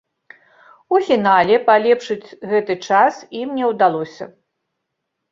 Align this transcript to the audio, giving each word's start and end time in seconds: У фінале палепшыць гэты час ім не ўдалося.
У 0.95 1.01
фінале 1.09 1.57
палепшыць 1.67 2.35
гэты 2.53 2.77
час 2.87 3.13
ім 3.41 3.49
не 3.59 3.65
ўдалося. 3.73 4.25